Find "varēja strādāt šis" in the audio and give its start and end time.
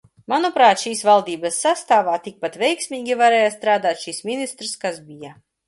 3.21-4.25